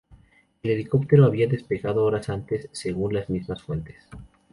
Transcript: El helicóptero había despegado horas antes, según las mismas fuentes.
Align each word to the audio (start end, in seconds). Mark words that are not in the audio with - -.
El 0.63 0.71
helicóptero 0.71 1.25
había 1.25 1.45
despegado 1.45 2.03
horas 2.05 2.29
antes, 2.29 2.67
según 2.71 3.13
las 3.13 3.29
mismas 3.29 3.61
fuentes. 3.61 4.09